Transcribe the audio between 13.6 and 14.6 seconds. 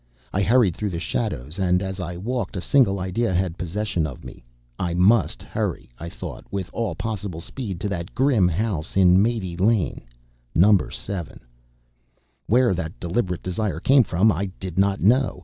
came from I